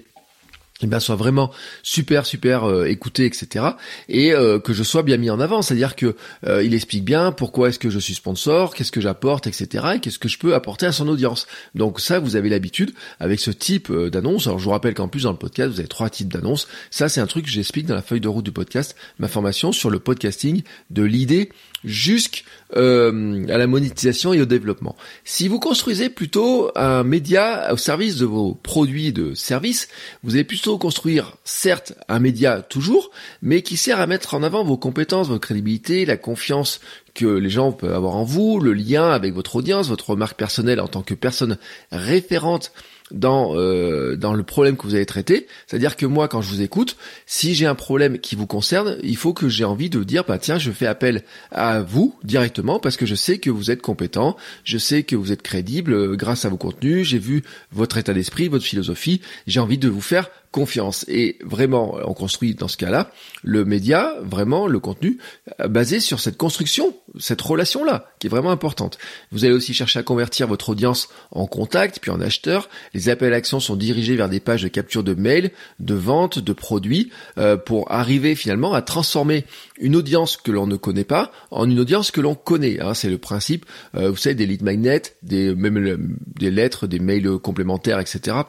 eh 0.81 0.87
ben, 0.87 0.99
soit 0.99 1.15
vraiment 1.15 1.51
super 1.83 2.25
super 2.25 2.63
euh, 2.63 2.85
écouté 2.85 3.25
etc 3.25 3.65
et 4.09 4.33
euh, 4.33 4.59
que 4.59 4.73
je 4.73 4.83
sois 4.83 5.03
bien 5.03 5.17
mis 5.17 5.29
en 5.29 5.39
avant. 5.39 5.61
C'est 5.61 5.75
à 5.75 5.77
dire 5.77 5.95
que 5.95 6.15
euh, 6.47 6.63
il 6.63 6.73
explique 6.73 7.05
bien 7.05 7.31
pourquoi 7.31 7.69
est-ce 7.69 7.79
que 7.79 7.89
je 7.89 7.99
suis 7.99 8.15
sponsor 8.15 8.73
qu'est-ce 8.73 8.91
que 8.91 8.99
j'apporte 8.99 9.45
etc 9.47 9.85
et 9.95 9.99
qu'est-ce 9.99 10.19
que 10.19 10.27
je 10.27 10.39
peux 10.39 10.55
apporter 10.55 10.85
à 10.85 10.91
son 10.91 11.07
audience. 11.07 11.47
Donc 11.75 11.99
ça 11.99 12.19
vous 12.19 12.35
avez 12.35 12.49
l'habitude 12.49 12.93
avec 13.19 13.39
ce 13.39 13.51
type 13.51 13.91
d'annonce. 13.91 14.47
Alors 14.47 14.59
je 14.59 14.63
vous 14.65 14.71
rappelle 14.71 14.95
qu'en 14.95 15.07
plus 15.07 15.23
dans 15.23 15.31
le 15.31 15.37
podcast 15.37 15.69
vous 15.71 15.79
avez 15.79 15.87
trois 15.87 16.09
types 16.09 16.31
d'annonces. 16.33 16.67
Ça 16.89 17.07
c'est 17.07 17.21
un 17.21 17.27
truc 17.27 17.45
que 17.45 17.51
j'explique 17.51 17.85
dans 17.85 17.95
la 17.95 18.01
feuille 18.01 18.21
de 18.21 18.27
route 18.27 18.45
du 18.45 18.51
podcast 18.51 18.95
ma 19.19 19.27
formation 19.27 19.71
sur 19.71 19.89
le 19.89 19.99
podcasting 19.99 20.63
de 20.89 21.03
l'idée 21.03 21.49
jusqu'à 21.83 22.43
la 22.75 23.67
monétisation 23.67 24.33
et 24.33 24.41
au 24.41 24.45
développement. 24.45 24.95
Si 25.25 25.47
vous 25.47 25.59
construisez 25.59 26.09
plutôt 26.09 26.71
un 26.75 27.03
média 27.03 27.71
au 27.71 27.77
service 27.77 28.17
de 28.17 28.25
vos 28.25 28.55
produits 28.55 29.13
de 29.13 29.33
services, 29.33 29.89
vous 30.23 30.35
allez 30.35 30.43
plutôt 30.43 30.77
construire, 30.77 31.35
certes, 31.43 31.93
un 32.07 32.19
média 32.19 32.61
toujours, 32.61 33.11
mais 33.41 33.61
qui 33.61 33.77
sert 33.77 33.99
à 33.99 34.07
mettre 34.07 34.33
en 34.33 34.43
avant 34.43 34.63
vos 34.63 34.77
compétences, 34.77 35.27
votre 35.27 35.41
crédibilité, 35.41 36.05
la 36.05 36.17
confiance 36.17 36.79
que 37.13 37.25
les 37.25 37.49
gens 37.49 37.71
peuvent 37.71 37.93
avoir 37.93 38.15
en 38.15 38.23
vous, 38.23 38.59
le 38.59 38.73
lien 38.73 39.09
avec 39.09 39.33
votre 39.33 39.55
audience, 39.55 39.89
votre 39.89 40.15
marque 40.15 40.37
personnelle 40.37 40.79
en 40.79 40.87
tant 40.87 41.03
que 41.03 41.13
personne 41.13 41.57
référente 41.91 42.71
dans 43.13 43.55
euh, 43.55 44.15
dans 44.17 44.33
le 44.33 44.43
problème 44.43 44.75
que 44.75 44.83
vous 44.83 44.95
avez 44.95 45.05
traité. 45.05 45.47
C'est-à-dire 45.67 45.95
que 45.95 46.05
moi, 46.05 46.27
quand 46.27 46.41
je 46.41 46.49
vous 46.49 46.61
écoute, 46.61 46.97
si 47.25 47.55
j'ai 47.55 47.65
un 47.65 47.75
problème 47.75 48.19
qui 48.19 48.35
vous 48.35 48.47
concerne, 48.47 48.97
il 49.03 49.15
faut 49.15 49.33
que 49.33 49.47
j'ai 49.47 49.63
envie 49.63 49.89
de 49.89 50.03
dire, 50.03 50.23
bah 50.25 50.39
tiens, 50.39 50.57
je 50.57 50.71
fais 50.71 50.87
appel 50.87 51.23
à 51.51 51.81
vous 51.81 52.15
directement 52.23 52.79
parce 52.79 52.97
que 52.97 53.05
je 53.05 53.15
sais 53.15 53.37
que 53.37 53.49
vous 53.49 53.71
êtes 53.71 53.81
compétent, 53.81 54.35
je 54.63 54.77
sais 54.77 55.03
que 55.03 55.15
vous 55.15 55.31
êtes 55.31 55.41
crédible 55.41 55.93
euh, 55.93 56.15
grâce 56.15 56.45
à 56.45 56.49
vos 56.49 56.57
contenus, 56.57 57.07
j'ai 57.07 57.19
vu 57.19 57.43
votre 57.71 57.97
état 57.97 58.13
d'esprit, 58.13 58.47
votre 58.47 58.65
philosophie, 58.65 59.21
j'ai 59.47 59.59
envie 59.59 59.77
de 59.77 59.89
vous 59.89 60.01
faire 60.01 60.29
confiance. 60.53 61.03
Et 61.09 61.37
vraiment, 61.43 61.97
on 62.05 62.13
construit 62.13 62.53
dans 62.53 62.69
ce 62.69 62.77
cas-là 62.77 63.11
le 63.43 63.65
média, 63.65 64.15
vraiment 64.21 64.67
le 64.67 64.79
contenu, 64.79 65.17
euh, 65.59 65.67
basé 65.67 65.99
sur 65.99 66.21
cette 66.21 66.37
construction, 66.37 66.95
cette 67.19 67.41
relation-là, 67.41 68.05
qui 68.19 68.27
est 68.27 68.29
vraiment 68.29 68.51
importante. 68.51 68.97
Vous 69.31 69.43
allez 69.43 69.53
aussi 69.53 69.73
chercher 69.73 69.99
à 69.99 70.03
convertir 70.03 70.47
votre 70.47 70.69
audience 70.69 71.09
en 71.31 71.47
contact, 71.47 71.99
puis 71.99 72.11
en 72.11 72.21
acheteur. 72.21 72.69
Les 72.93 73.09
appels 73.09 73.33
à 73.33 73.37
action 73.37 73.59
sont 73.59 73.75
dirigés 73.75 74.15
vers 74.15 74.29
des 74.29 74.39
pages 74.39 74.63
de 74.63 74.67
capture 74.69 75.03
de 75.03 75.15
mails, 75.15 75.51
de 75.79 75.95
vente, 75.95 76.39
de 76.39 76.53
produits, 76.53 77.11
euh, 77.37 77.57
pour 77.57 77.91
arriver 77.91 78.35
finalement 78.35 78.73
à 78.73 78.81
transformer 78.81 79.45
une 79.79 79.95
audience 79.95 80.37
que 80.37 80.51
l'on 80.51 80.67
ne 80.67 80.77
connaît 80.77 81.03
pas 81.03 81.31
en 81.51 81.69
une 81.69 81.79
audience 81.79 82.11
que 82.11 82.21
l'on 82.21 82.35
connaît. 82.35 82.79
Hein. 82.79 82.93
C'est 82.93 83.09
le 83.09 83.17
principe, 83.17 83.65
euh, 83.95 84.11
vous 84.11 84.17
savez, 84.17 84.35
des 84.35 84.45
lead 84.45 84.61
magnets, 84.61 85.01
des, 85.23 85.53
même 85.55 86.15
des 86.39 86.51
lettres, 86.51 86.85
des 86.87 86.99
mails 86.99 87.39
complémentaires, 87.39 87.99
etc 87.99 88.43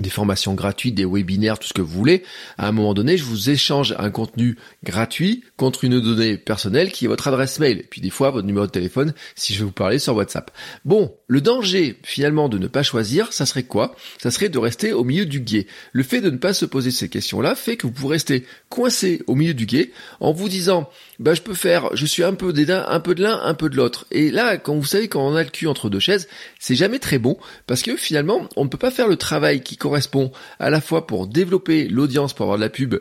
des 0.00 0.10
formations 0.10 0.54
gratuites, 0.54 0.96
des 0.96 1.04
webinaires, 1.04 1.58
tout 1.58 1.68
ce 1.68 1.72
que 1.72 1.80
vous 1.80 1.92
voulez, 1.92 2.24
à 2.58 2.66
un 2.66 2.72
moment 2.72 2.94
donné, 2.94 3.16
je 3.16 3.24
vous 3.24 3.50
échange 3.50 3.94
un 3.98 4.10
contenu 4.10 4.56
gratuit 4.82 5.44
contre 5.56 5.84
une 5.84 6.00
donnée 6.00 6.36
personnelle 6.36 6.90
qui 6.90 7.04
est 7.04 7.08
votre 7.08 7.28
adresse 7.28 7.60
mail, 7.60 7.78
et 7.78 7.82
puis 7.84 8.00
des 8.00 8.10
fois 8.10 8.30
votre 8.30 8.46
numéro 8.46 8.66
de 8.66 8.72
téléphone 8.72 9.14
si 9.36 9.54
je 9.54 9.60
vais 9.60 9.66
vous 9.66 9.72
parler 9.72 10.00
sur 10.00 10.16
WhatsApp. 10.16 10.50
Bon, 10.84 11.14
le 11.28 11.40
danger 11.40 11.96
finalement 12.02 12.48
de 12.48 12.58
ne 12.58 12.66
pas 12.66 12.82
choisir, 12.82 13.32
ça 13.32 13.46
serait 13.46 13.62
quoi? 13.62 13.94
Ça 14.18 14.32
serait 14.32 14.48
de 14.48 14.58
rester 14.58 14.92
au 14.92 15.04
milieu 15.04 15.26
du 15.26 15.40
guet. 15.40 15.68
Le 15.92 16.02
fait 16.02 16.20
de 16.20 16.30
ne 16.30 16.38
pas 16.38 16.54
se 16.54 16.66
poser 16.66 16.90
ces 16.90 17.08
questions-là 17.08 17.54
fait 17.54 17.76
que 17.76 17.86
vous 17.86 17.92
pourrez 17.92 18.14
rester 18.14 18.46
coincé 18.68 19.22
au 19.28 19.36
milieu 19.36 19.54
du 19.54 19.66
guet 19.66 19.92
en 20.18 20.32
vous 20.32 20.48
disant 20.48 20.90
bah 21.18 21.34
je 21.34 21.42
peux 21.42 21.54
faire, 21.54 21.94
je 21.94 22.06
suis 22.06 22.22
un 22.22 22.34
peu 22.34 22.52
d'un, 22.52 22.84
un 22.88 23.00
peu 23.00 23.14
de 23.14 23.22
l'un, 23.22 23.40
un 23.42 23.54
peu 23.54 23.68
de 23.68 23.76
l'autre. 23.76 24.06
Et 24.10 24.30
là, 24.30 24.56
quand 24.56 24.74
vous 24.74 24.84
savez 24.84 25.08
quand 25.08 25.26
on 25.26 25.34
a 25.34 25.42
le 25.42 25.50
cul 25.50 25.66
entre 25.66 25.88
deux 25.88 26.00
chaises, 26.00 26.28
c'est 26.58 26.74
jamais 26.74 26.98
très 26.98 27.18
bon 27.18 27.38
parce 27.66 27.82
que 27.82 27.96
finalement, 27.96 28.48
on 28.56 28.64
ne 28.64 28.68
peut 28.68 28.78
pas 28.78 28.90
faire 28.90 29.08
le 29.08 29.16
travail 29.16 29.62
qui 29.62 29.76
correspond 29.76 30.32
à 30.58 30.70
la 30.70 30.80
fois 30.80 31.06
pour 31.06 31.26
développer 31.26 31.88
l'audience 31.88 32.32
pour 32.32 32.44
avoir 32.44 32.58
de 32.58 32.64
la 32.64 32.70
pub 32.70 32.96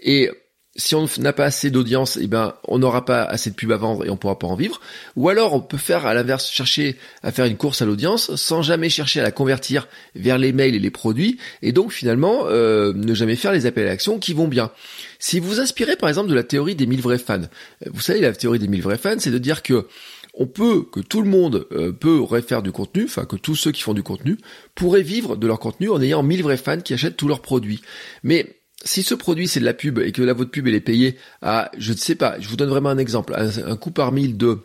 et 0.00 0.30
si 0.74 0.94
on 0.94 1.06
n'a 1.18 1.34
pas 1.34 1.44
assez 1.44 1.70
d'audience, 1.70 2.18
eh 2.20 2.26
ben, 2.26 2.54
on 2.66 2.78
n'aura 2.78 3.04
pas 3.04 3.24
assez 3.24 3.50
de 3.50 3.54
pub 3.54 3.70
à 3.72 3.76
vendre 3.76 4.06
et 4.06 4.10
on 4.10 4.16
pourra 4.16 4.38
pas 4.38 4.46
en 4.46 4.54
vivre. 4.54 4.80
Ou 5.16 5.28
alors, 5.28 5.52
on 5.52 5.60
peut 5.60 5.76
faire 5.76 6.06
à 6.06 6.14
l'inverse, 6.14 6.50
chercher 6.50 6.96
à 7.22 7.30
faire 7.30 7.44
une 7.44 7.58
course 7.58 7.82
à 7.82 7.84
l'audience 7.84 8.34
sans 8.36 8.62
jamais 8.62 8.88
chercher 8.88 9.20
à 9.20 9.22
la 9.22 9.32
convertir 9.32 9.86
vers 10.14 10.38
les 10.38 10.52
mails 10.52 10.74
et 10.74 10.78
les 10.78 10.90
produits, 10.90 11.38
et 11.60 11.72
donc 11.72 11.92
finalement 11.92 12.46
euh, 12.46 12.92
ne 12.94 13.12
jamais 13.12 13.36
faire 13.36 13.52
les 13.52 13.66
appels 13.66 13.86
à 13.86 13.90
l'action 13.90 14.18
qui 14.18 14.32
vont 14.32 14.48
bien. 14.48 14.70
Si 15.18 15.40
vous 15.40 15.60
inspirez 15.60 15.96
par 15.96 16.08
exemple 16.08 16.30
de 16.30 16.34
la 16.34 16.42
théorie 16.42 16.74
des 16.74 16.86
1000 16.86 17.02
vrais 17.02 17.18
fans, 17.18 17.42
vous 17.86 18.00
savez 18.00 18.20
la 18.20 18.32
théorie 18.32 18.58
des 18.58 18.68
1000 18.68 18.82
vrais 18.82 18.98
fans, 18.98 19.18
c'est 19.18 19.30
de 19.30 19.38
dire 19.38 19.62
que 19.62 19.86
on 20.34 20.46
peut, 20.46 20.84
que 20.90 21.00
tout 21.00 21.20
le 21.20 21.28
monde 21.28 21.66
euh, 21.72 21.92
peut 21.92 22.24
faire 22.40 22.62
du 22.62 22.72
contenu, 22.72 23.04
enfin 23.04 23.26
que 23.26 23.36
tous 23.36 23.54
ceux 23.54 23.72
qui 23.72 23.82
font 23.82 23.92
du 23.92 24.02
contenu 24.02 24.38
pourraient 24.74 25.02
vivre 25.02 25.36
de 25.36 25.46
leur 25.46 25.58
contenu 25.58 25.90
en 25.90 26.00
ayant 26.00 26.22
1000 26.22 26.42
vrais 26.42 26.56
fans 26.56 26.80
qui 26.80 26.94
achètent 26.94 27.18
tous 27.18 27.28
leurs 27.28 27.42
produits. 27.42 27.82
Mais 28.22 28.61
si 28.84 29.02
ce 29.02 29.14
produit 29.14 29.48
c'est 29.48 29.60
de 29.60 29.64
la 29.64 29.74
pub 29.74 29.98
et 29.98 30.12
que 30.12 30.22
la 30.22 30.32
votre 30.32 30.50
pub 30.50 30.66
elle 30.66 30.74
est 30.74 30.80
payée 30.80 31.16
à, 31.40 31.70
je 31.78 31.92
ne 31.92 31.96
sais 31.96 32.14
pas, 32.14 32.38
je 32.40 32.48
vous 32.48 32.56
donne 32.56 32.68
vraiment 32.68 32.90
un 32.90 32.98
exemple, 32.98 33.34
un, 33.36 33.76
coup 33.76 33.90
par 33.90 34.12
mille 34.12 34.36
de 34.36 34.58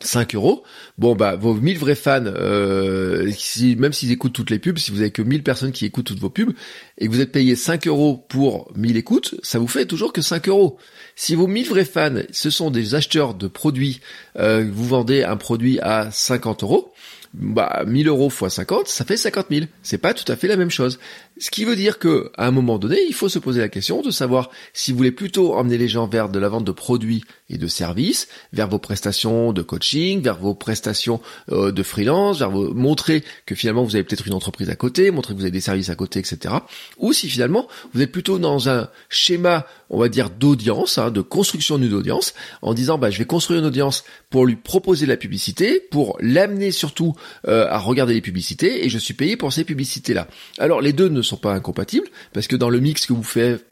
5 0.00 0.36
euros, 0.36 0.62
bon 0.96 1.16
bah 1.16 1.34
vos 1.34 1.54
1000 1.54 1.78
vrais 1.78 1.96
fans, 1.96 2.24
euh, 2.26 3.30
si, 3.36 3.74
même 3.76 3.92
s'ils 3.92 4.12
écoutent 4.12 4.32
toutes 4.32 4.50
les 4.50 4.60
pubs, 4.60 4.78
si 4.78 4.92
vous 4.92 5.00
avez 5.00 5.10
que 5.10 5.22
1000 5.22 5.42
personnes 5.42 5.72
qui 5.72 5.84
écoutent 5.84 6.06
toutes 6.06 6.20
vos 6.20 6.30
pubs, 6.30 6.52
et 6.98 7.06
que 7.06 7.10
vous 7.10 7.20
êtes 7.20 7.32
payé 7.32 7.56
5 7.56 7.88
euros 7.88 8.24
pour 8.28 8.70
1000 8.76 8.96
écoutes, 8.96 9.34
ça 9.42 9.58
vous 9.58 9.66
fait 9.66 9.86
toujours 9.86 10.12
que 10.12 10.22
5 10.22 10.48
euros. 10.48 10.78
Si 11.16 11.34
vos 11.34 11.48
1000 11.48 11.68
vrais 11.68 11.84
fans, 11.84 12.22
ce 12.30 12.50
sont 12.50 12.70
des 12.70 12.94
acheteurs 12.94 13.34
de 13.34 13.48
produits, 13.48 14.00
euh, 14.36 14.68
vous 14.72 14.86
vendez 14.86 15.24
un 15.24 15.36
produit 15.36 15.80
à 15.80 16.12
50 16.12 16.62
euros, 16.62 16.92
bah 17.34 17.82
1000 17.86 18.08
euros 18.08 18.28
x 18.28 18.54
50, 18.54 18.88
ça 18.88 19.04
fait 19.04 19.16
50 19.16 19.46
000. 19.50 19.66
C'est 19.82 19.98
pas 19.98 20.14
tout 20.14 20.30
à 20.30 20.36
fait 20.36 20.48
la 20.48 20.56
même 20.56 20.70
chose. 20.70 20.98
Ce 21.40 21.50
qui 21.50 21.64
veut 21.64 21.76
dire 21.76 21.98
que 21.98 22.30
à 22.36 22.46
un 22.46 22.50
moment 22.50 22.78
donné, 22.78 22.98
il 23.06 23.14
faut 23.14 23.28
se 23.28 23.38
poser 23.38 23.60
la 23.60 23.68
question 23.68 24.02
de 24.02 24.10
savoir 24.10 24.50
si 24.72 24.90
vous 24.90 24.98
voulez 24.98 25.12
plutôt 25.12 25.54
emmener 25.54 25.78
les 25.78 25.86
gens 25.86 26.08
vers 26.08 26.28
de 26.28 26.38
la 26.38 26.48
vente 26.48 26.64
de 26.64 26.72
produits 26.72 27.22
et 27.48 27.58
de 27.58 27.66
services, 27.68 28.28
vers 28.52 28.68
vos 28.68 28.78
prestations 28.78 29.52
de 29.52 29.62
coaching, 29.62 30.20
vers 30.20 30.38
vos 30.38 30.54
prestations 30.54 31.20
euh, 31.52 31.70
de 31.70 31.82
freelance, 31.82 32.40
vers 32.40 32.50
vos 32.50 32.74
montrer 32.74 33.22
que 33.46 33.54
finalement 33.54 33.84
vous 33.84 33.94
avez 33.94 34.04
peut-être 34.04 34.26
une 34.26 34.34
entreprise 34.34 34.68
à 34.68 34.74
côté, 34.74 35.10
montrer 35.10 35.32
que 35.34 35.38
vous 35.38 35.44
avez 35.44 35.52
des 35.52 35.60
services 35.60 35.90
à 35.90 35.94
côté, 35.94 36.18
etc. 36.18 36.54
Ou 36.98 37.12
si 37.12 37.28
finalement 37.28 37.68
vous 37.94 38.02
êtes 38.02 38.12
plutôt 38.12 38.38
dans 38.38 38.68
un 38.68 38.88
schéma, 39.08 39.66
on 39.90 39.98
va 39.98 40.08
dire 40.08 40.30
d'audience, 40.30 40.98
hein, 40.98 41.10
de 41.10 41.20
construction 41.20 41.78
d'une 41.78 41.94
audience, 41.94 42.34
en 42.62 42.74
disant 42.74 42.98
bah 42.98 43.10
je 43.10 43.18
vais 43.18 43.26
construire 43.26 43.60
une 43.60 43.66
audience 43.66 44.04
pour 44.28 44.44
lui 44.44 44.56
proposer 44.56 45.06
de 45.06 45.10
la 45.10 45.16
publicité, 45.16 45.80
pour 45.90 46.18
l'amener 46.20 46.72
surtout 46.72 47.14
euh, 47.46 47.66
à 47.70 47.78
regarder 47.78 48.14
les 48.14 48.20
publicités, 48.20 48.84
et 48.84 48.88
je 48.88 48.98
suis 48.98 49.14
payé 49.14 49.36
pour 49.36 49.52
ces 49.52 49.64
publicités 49.64 50.14
là. 50.14 50.26
Alors 50.58 50.80
les 50.80 50.92
deux 50.92 51.08
ne 51.08 51.22
sont 51.28 51.36
pas 51.36 51.52
incompatibles, 51.52 52.08
parce 52.32 52.46
que 52.46 52.56
dans 52.56 52.70
le 52.70 52.80
mix 52.80 53.06
que 53.06 53.12
vous, 53.12 53.22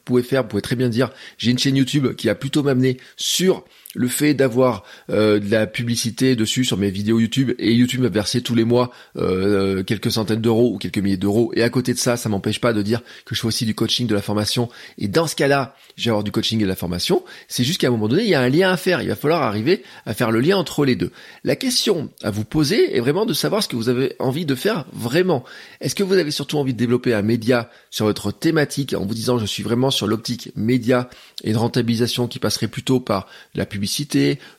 pouvez 0.05 0.23
faire, 0.23 0.43
vous 0.43 0.49
pouvez 0.49 0.63
très 0.63 0.77
bien 0.77 0.89
dire, 0.89 1.11
j'ai 1.39 1.51
une 1.51 1.59
chaîne 1.59 1.77
YouTube 1.77 2.15
qui 2.15 2.29
a 2.29 2.35
plutôt 2.35 2.63
m'amener 2.63 2.99
sur 3.17 3.65
le 3.97 4.09
fait 4.09 4.35
d'avoir 4.35 4.85
euh, 5.11 5.41
de 5.41 5.51
la 5.51 5.67
publicité 5.67 6.37
dessus 6.37 6.65
sur 6.65 6.77
mes 6.77 6.91
vidéos 6.91 7.19
YouTube 7.19 7.53
et 7.59 7.73
YouTube 7.73 8.03
m'a 8.03 8.09
versé 8.09 8.43
tous 8.43 8.55
les 8.55 8.65
mois 8.65 8.93
euh, 9.17 9.83
quelques 9.83 10.13
centaines 10.13 10.43
d'euros 10.43 10.75
ou 10.75 10.79
quelques 10.79 10.99
milliers 10.99 11.17
d'euros. 11.17 11.51
Et 11.55 11.63
à 11.63 11.71
côté 11.71 11.95
de 11.95 11.99
ça 11.99 12.17
ça 12.17 12.29
m'empêche 12.29 12.61
pas 12.61 12.75
de 12.75 12.83
dire 12.83 13.03
que 13.25 13.35
je 13.35 13.41
fais 13.41 13.47
aussi 13.47 13.65
du 13.65 13.75
coaching 13.75 14.07
de 14.07 14.15
la 14.15 14.21
formation. 14.21 14.69
Et 14.99 15.09
dans 15.09 15.27
ce 15.27 15.35
cas-là 15.35 15.75
je 15.97 16.05
vais 16.05 16.11
avoir 16.11 16.25
du 16.25 16.31
coaching 16.31 16.61
et 16.61 16.65
de 16.65 16.69
la 16.69 16.77
formation. 16.77 17.25
C'est 17.49 17.65
juste 17.65 17.81
qu'à 17.81 17.89
un 17.89 17.91
moment 17.91 18.09
donné 18.09 18.25
il 18.25 18.29
y 18.29 18.35
a 18.35 18.41
un 18.43 18.51
lien 18.51 18.71
à 18.71 18.77
faire. 18.77 19.01
Il 19.01 19.09
va 19.09 19.17
falloir 19.17 19.43
arriver 19.43 19.83
à 20.05 20.13
faire 20.13 20.31
le 20.31 20.41
lien 20.41 20.59
entre 20.59 20.85
les 20.85 20.95
deux. 20.95 21.11
La 21.43 21.57
question 21.57 22.11
à 22.23 22.31
vous 22.31 22.45
poser 22.45 22.97
est 22.97 23.01
vraiment 23.01 23.25
de 23.25 23.33
savoir 23.33 23.63
ce 23.63 23.69
que 23.69 23.77
vous 23.77 23.89
avez 23.89 24.15
envie 24.19 24.45
de 24.45 24.55
faire 24.55 24.85
vraiment. 24.93 25.43
Est-ce 25.81 25.95
que 25.95 26.03
vous 26.03 26.15
avez 26.15 26.31
surtout 26.31 26.59
envie 26.59 26.75
de 26.75 26.79
développer 26.79 27.15
un 27.15 27.23
média 27.23 27.71
sur 27.91 28.05
votre 28.05 28.31
thématique 28.31 28.93
en 28.93 29.07
vous 29.07 29.15
disant 29.15 29.39
je 29.39 29.47
suis 29.47 29.63
vraiment 29.63 29.91
sur 29.91 30.07
l'optique 30.07 30.53
média 30.55 31.09
et 31.45 31.53
de 31.53 31.59
rentabilisation 31.59 32.29
qui 32.29 32.39
passerait 32.39 32.69
plutôt 32.69 33.01
par 33.01 33.27
la 33.55 33.65
publicité 33.65 33.86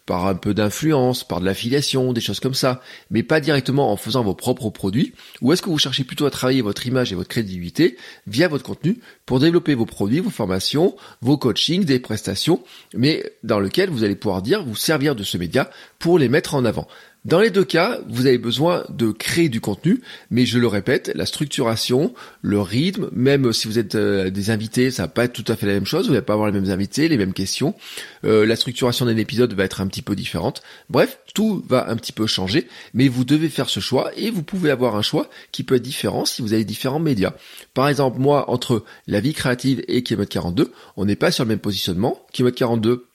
par 0.05 0.27
un 0.27 0.36
peu 0.36 0.53
d'influence, 0.53 1.24
par 1.24 1.39
de 1.39 1.46
l'affiliation, 1.46 2.13
des 2.13 2.22
choses 2.22 2.39
comme 2.39 2.53
ça, 2.53 2.81
mais 3.12 3.24
pas 3.24 3.39
directement 3.39 3.91
en 3.91 3.98
faisant 3.98 4.24
vos 4.24 4.34
propres 4.34 4.69
produits, 4.69 5.13
ou 5.41 5.53
est-ce 5.53 5.62
que 5.62 5.69
vous 5.69 5.77
cherchez 5.77 6.03
plutôt 6.03 6.25
à 6.25 6.31
travailler 6.31 6.62
votre 6.62 6.86
image 6.88 7.12
et 7.12 7.15
votre 7.15 7.29
crédibilité 7.29 7.98
via 8.25 8.48
votre 8.48 8.63
contenu 8.63 9.00
pour 9.25 9.39
développer 9.39 9.75
vos 9.75 9.86
produits, 9.86 10.19
vos 10.19 10.29
formations, 10.29 10.96
vos 11.22 11.38
coachings, 11.38 11.86
des 11.86 12.00
prestations, 12.00 12.63
mais 12.93 13.24
dans 13.43 13.60
lequel 13.60 13.89
vous 13.89 14.03
allez 14.03 14.15
pouvoir 14.15 14.41
dire, 14.41 14.63
vous 14.63 14.75
servir 14.75 15.15
de 15.15 15.24
ce 15.24 15.38
média 15.38 15.69
pour 16.00 16.19
les 16.19 16.29
mettre 16.29 16.55
en 16.55 16.65
avant. 16.65 16.88
Dans 17.27 17.41
les 17.41 17.50
deux 17.50 17.65
cas, 17.65 18.00
vous 18.07 18.25
avez 18.25 18.38
besoin 18.38 18.86
de 18.88 19.12
créer 19.12 19.50
du 19.50 19.60
contenu, 19.60 20.00
mais 20.31 20.46
je 20.46 20.60
le 20.60 20.67
répète, 20.67 21.12
la 21.13 21.25
structuration, 21.25 22.13
le 22.41 22.62
rythme, 22.62 23.10
même 23.12 23.51
si 23.51 23.67
vous 23.67 23.77
êtes 23.77 23.96
euh, 23.96 24.29
des 24.29 24.50
invités, 24.50 24.91
ça 24.91 25.03
va 25.03 25.07
pas 25.10 25.25
être 25.25 25.34
tout 25.34 25.43
à 25.51 25.57
fait 25.57 25.65
la 25.65 25.74
même 25.74 25.86
chose, 25.86 26.05
vous 26.05 26.13
n'allez 26.13 26.24
pas 26.24 26.31
avoir 26.31 26.50
les 26.50 26.57
mêmes 26.57 26.72
invités, 26.72 27.10
les 27.10 27.17
mêmes 27.17 27.34
questions, 27.34 27.75
euh, 28.24 28.46
la 28.46 28.55
structuration 28.55 29.05
d'un 29.05 29.17
épisode 29.17 29.51
va 29.51 29.65
être 29.65 29.81
un 29.81 29.88
petit 29.88 30.01
peu 30.01 30.15
différente. 30.15 30.63
Bref, 30.89 31.19
tout 31.34 31.65
va 31.67 31.89
un 31.89 31.98
petit 31.98 32.13
peu 32.13 32.27
changer, 32.27 32.69
mais 32.93 33.10
vous 33.10 33.25
devez 33.25 33.50
faire 33.50 33.67
ce 33.67 33.81
choix 33.81 34.10
et 34.15 34.29
vous 34.29 34.43
pouvez 34.43 34.72
avoir 34.72 34.96
un 34.96 35.01
choix 35.01 35.29
qui 35.51 35.65
peut 35.65 35.75
être 35.75 35.81
différent 35.81 36.24
si 36.24 36.41
vous 36.41 36.53
avez 36.53 36.63
différents 36.63 37.00
médias. 37.00 37.34
Par 37.74 37.89
exemple, 37.89 38.19
moi, 38.19 38.50
entre 38.50 38.86
la 39.05 39.19
vie 39.19 39.34
créative 39.34 39.84
et 39.89 40.01
Kmode 40.01 40.29
42, 40.29 40.72
on 40.96 41.03
n'est 41.03 41.17
pas 41.17 41.31
sur 41.31 41.43
le 41.43 41.50
même 41.50 41.60
positionnement. 41.60 42.25
Kmode 42.31 42.55
42 42.55 43.07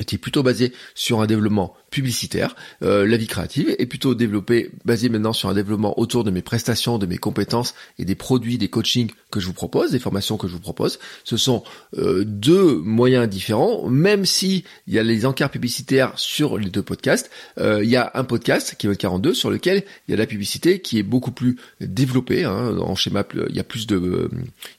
était 0.00 0.18
plutôt 0.18 0.42
basé 0.42 0.72
sur 0.94 1.20
un 1.20 1.26
développement 1.26 1.74
publicitaire. 1.90 2.54
Euh, 2.82 3.06
la 3.06 3.16
vie 3.16 3.26
créative 3.26 3.74
est 3.78 3.86
plutôt 3.86 4.14
développée, 4.14 4.70
basée 4.84 5.08
maintenant 5.08 5.32
sur 5.32 5.48
un 5.48 5.54
développement 5.54 5.98
autour 5.98 6.24
de 6.24 6.30
mes 6.30 6.42
prestations, 6.42 6.98
de 6.98 7.06
mes 7.06 7.18
compétences 7.18 7.74
et 7.98 8.04
des 8.04 8.14
produits, 8.14 8.58
des 8.58 8.68
coachings 8.68 9.10
que 9.30 9.40
je 9.40 9.46
vous 9.46 9.52
propose, 9.52 9.92
des 9.92 9.98
formations 9.98 10.36
que 10.36 10.48
je 10.48 10.52
vous 10.52 10.60
propose. 10.60 10.98
Ce 11.24 11.36
sont 11.36 11.62
euh, 11.96 12.24
deux 12.24 12.76
moyens 12.76 13.28
différents, 13.28 13.88
même 13.88 14.24
si 14.24 14.64
il 14.86 14.94
y 14.94 14.98
a 14.98 15.02
les 15.02 15.24
encarts 15.26 15.50
publicitaires 15.50 16.12
sur 16.16 16.58
les 16.58 16.70
deux 16.70 16.82
podcasts. 16.82 17.30
Euh, 17.58 17.82
il 17.82 17.90
y 17.90 17.96
a 17.96 18.10
un 18.14 18.24
podcast 18.24 18.74
qui 18.78 18.86
est 18.86 18.90
le 18.90 18.96
42 18.96 19.34
sur 19.34 19.50
lequel 19.50 19.84
il 20.06 20.10
y 20.10 20.14
a 20.14 20.16
la 20.16 20.26
publicité 20.26 20.80
qui 20.80 20.98
est 20.98 21.02
beaucoup 21.02 21.32
plus 21.32 21.56
développée. 21.80 22.44
Hein, 22.44 22.76
en 22.78 22.94
schéma, 22.94 23.24
il 23.48 23.56
y 23.56 23.60
a 23.60 23.64
plus 23.64 23.86
de, 23.86 24.30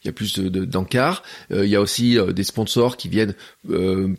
il 0.04 0.08
y 0.08 0.10
a 0.10 0.14
plus 0.14 0.40
d'encarts. 0.40 1.24
il 1.52 1.66
y 1.66 1.76
a 1.76 1.82
aussi 1.82 2.18
des 2.34 2.44
sponsors 2.44 2.98
qui 2.98 3.10
viennent 3.10 3.34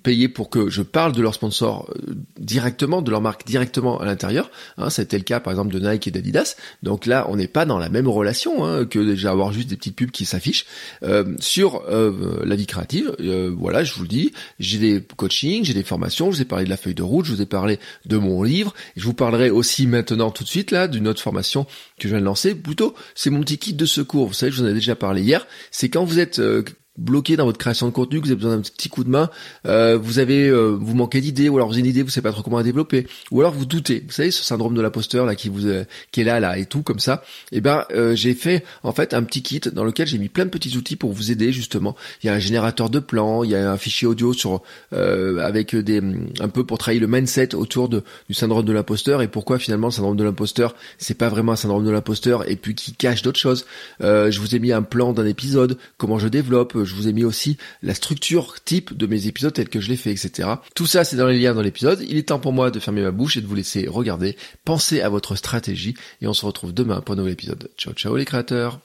payer 0.02 0.28
pour 0.28 0.50
que 0.50 0.68
je 0.68 0.82
parle 0.82 1.12
de 1.12 1.22
leurs 1.22 1.34
sponsors 1.34 1.92
directement 2.38 2.79
de 2.86 3.10
leur 3.10 3.20
marque 3.20 3.46
directement 3.46 4.00
à 4.00 4.04
l'intérieur. 4.04 4.50
Hein, 4.78 4.90
C'était 4.90 5.18
le 5.18 5.24
cas 5.24 5.40
par 5.40 5.52
exemple 5.52 5.72
de 5.72 5.78
Nike 5.78 6.08
et 6.08 6.10
d'Adidas. 6.10 6.56
Donc 6.82 7.06
là, 7.06 7.26
on 7.28 7.36
n'est 7.36 7.48
pas 7.48 7.64
dans 7.64 7.78
la 7.78 7.88
même 7.88 8.08
relation 8.08 8.64
hein, 8.64 8.84
que 8.84 8.98
déjà 8.98 9.30
avoir 9.30 9.52
juste 9.52 9.68
des 9.68 9.76
petites 9.76 9.96
pubs 9.96 10.10
qui 10.10 10.24
s'affichent. 10.24 10.66
Euh, 11.02 11.34
sur 11.38 11.82
euh, 11.88 12.42
la 12.44 12.56
vie 12.56 12.66
créative, 12.66 13.14
euh, 13.20 13.54
voilà, 13.56 13.84
je 13.84 13.94
vous 13.94 14.02
le 14.02 14.08
dis, 14.08 14.32
j'ai 14.58 14.78
des 14.78 15.02
coachings, 15.16 15.64
j'ai 15.64 15.74
des 15.74 15.82
formations, 15.82 16.30
je 16.30 16.36
vous 16.36 16.42
ai 16.42 16.46
parlé 16.46 16.64
de 16.64 16.70
la 16.70 16.76
feuille 16.76 16.94
de 16.94 17.02
route, 17.02 17.26
je 17.26 17.32
vous 17.32 17.42
ai 17.42 17.46
parlé 17.46 17.78
de 18.06 18.16
mon 18.16 18.42
livre, 18.42 18.74
je 18.96 19.04
vous 19.04 19.14
parlerai 19.14 19.50
aussi 19.50 19.86
maintenant 19.86 20.30
tout 20.30 20.44
de 20.44 20.48
suite 20.48 20.70
là 20.70 20.88
d'une 20.88 21.08
autre 21.08 21.22
formation 21.22 21.64
que 21.98 22.08
je 22.08 22.08
viens 22.08 22.20
de 22.20 22.24
lancer. 22.24 22.54
Plutôt, 22.54 22.94
c'est 23.14 23.30
mon 23.30 23.40
petit 23.40 23.58
kit 23.58 23.74
de 23.74 23.86
secours. 23.86 24.28
Vous 24.28 24.34
savez, 24.34 24.52
je 24.52 24.60
vous 24.60 24.66
en 24.66 24.70
ai 24.70 24.74
déjà 24.74 24.96
parlé 24.96 25.22
hier. 25.22 25.46
C'est 25.70 25.88
quand 25.88 26.04
vous 26.04 26.18
êtes 26.18 26.40
bloqué 27.00 27.36
dans 27.36 27.46
votre 27.46 27.58
création 27.58 27.86
de 27.86 27.92
contenu, 27.92 28.20
que 28.20 28.26
vous 28.26 28.30
avez 28.30 28.40
besoin 28.40 28.56
d'un 28.56 28.62
petit 28.62 28.88
coup 28.88 29.04
de 29.04 29.08
main, 29.08 29.30
euh, 29.66 29.98
vous 30.00 30.18
avez, 30.18 30.48
euh, 30.48 30.76
vous 30.78 30.94
manquez 30.94 31.20
d'idées, 31.20 31.48
ou 31.48 31.56
alors 31.56 31.68
vous 31.68 31.74
avez 31.74 31.80
une 31.80 31.86
idée, 31.86 32.02
vous 32.02 32.10
savez 32.10 32.22
pas 32.22 32.32
trop 32.32 32.42
comment 32.42 32.58
la 32.58 32.62
développer, 32.62 33.06
ou 33.30 33.40
alors 33.40 33.52
vous 33.52 33.64
doutez. 33.64 34.04
Vous 34.06 34.12
savez 34.12 34.30
ce 34.30 34.44
syndrome 34.44 34.74
de 34.74 34.82
l'imposteur 34.82 35.26
là 35.26 35.34
qui 35.34 35.48
vous, 35.48 35.66
euh, 35.66 35.84
qui 36.12 36.20
est 36.20 36.24
là 36.24 36.40
là 36.40 36.58
et 36.58 36.66
tout 36.66 36.82
comme 36.82 36.98
ça. 36.98 37.24
Et 37.52 37.58
eh 37.58 37.60
ben 37.60 37.84
j'ai 38.14 38.34
fait 38.34 38.64
en 38.82 38.92
fait 38.92 39.14
un 39.14 39.22
petit 39.22 39.42
kit 39.42 39.60
dans 39.72 39.84
lequel 39.84 40.06
j'ai 40.06 40.18
mis 40.18 40.28
plein 40.28 40.44
de 40.44 40.50
petits 40.50 40.76
outils 40.76 40.96
pour 40.96 41.12
vous 41.12 41.30
aider 41.30 41.52
justement. 41.52 41.96
Il 42.22 42.26
y 42.26 42.30
a 42.30 42.34
un 42.34 42.38
générateur 42.38 42.90
de 42.90 42.98
plans, 42.98 43.44
il 43.44 43.50
y 43.50 43.54
a 43.54 43.70
un 43.70 43.76
fichier 43.76 44.06
audio 44.06 44.32
sur 44.32 44.62
avec 44.92 45.74
des 45.74 46.00
un 46.40 46.48
peu 46.48 46.64
pour 46.64 46.78
travailler 46.78 47.00
le 47.00 47.06
mindset 47.06 47.54
autour 47.54 47.88
de, 47.88 48.02
du 48.28 48.34
syndrome 48.34 48.64
de 48.64 48.72
l'imposteur 48.72 49.22
et 49.22 49.28
pourquoi 49.28 49.58
finalement 49.58 49.88
le 49.88 49.92
syndrome 49.92 50.16
de 50.16 50.24
l'imposteur 50.24 50.74
c'est 50.98 51.14
pas 51.14 51.28
vraiment 51.28 51.52
un 51.52 51.56
syndrome 51.56 51.84
de 51.84 51.90
l'imposteur 51.90 52.48
et 52.50 52.56
puis 52.56 52.74
qui 52.74 52.92
cache 52.92 53.22
d'autres 53.22 53.38
choses. 53.38 53.66
je 54.00 54.38
vous 54.38 54.54
ai 54.54 54.58
mis 54.58 54.72
un 54.72 54.82
plan 54.82 55.12
d'un 55.12 55.26
épisode, 55.26 55.78
comment 55.96 56.18
je 56.18 56.28
développe 56.28 56.76
vous 56.94 57.08
ai 57.08 57.12
mis 57.12 57.24
aussi 57.24 57.56
la 57.82 57.94
structure 57.94 58.62
type 58.64 58.96
de 58.96 59.06
mes 59.06 59.26
épisodes 59.26 59.52
tels 59.52 59.68
que 59.68 59.80
je 59.80 59.88
l'ai 59.88 59.96
fait, 59.96 60.10
etc. 60.10 60.48
Tout 60.74 60.86
ça, 60.86 61.04
c'est 61.04 61.16
dans 61.16 61.26
les 61.26 61.38
liens 61.38 61.54
dans 61.54 61.62
l'épisode. 61.62 62.04
Il 62.08 62.16
est 62.16 62.28
temps 62.28 62.38
pour 62.38 62.52
moi 62.52 62.70
de 62.70 62.80
fermer 62.80 63.02
ma 63.02 63.10
bouche 63.10 63.36
et 63.36 63.40
de 63.40 63.46
vous 63.46 63.54
laisser 63.54 63.86
regarder, 63.88 64.36
penser 64.64 65.00
à 65.00 65.08
votre 65.08 65.36
stratégie 65.36 65.94
et 66.20 66.26
on 66.26 66.34
se 66.34 66.46
retrouve 66.46 66.72
demain 66.72 67.00
pour 67.00 67.14
un 67.14 67.16
nouvel 67.16 67.32
épisode. 67.32 67.70
Ciao, 67.76 67.92
ciao 67.94 68.16
les 68.16 68.24
créateurs. 68.24 68.80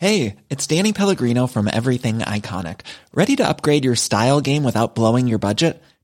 Hey, 0.00 0.36
it's 0.48 0.66
Danny 0.66 0.94
Pellegrino 0.94 1.46
from 1.46 1.68
Everything 1.68 2.20
Iconic. 2.20 2.86
Ready 3.12 3.36
to 3.36 3.46
upgrade 3.46 3.84
your 3.84 3.96
style 3.96 4.40
game 4.40 4.64
without 4.64 4.94
blowing 4.94 5.28
your 5.28 5.38
budget? 5.38 5.78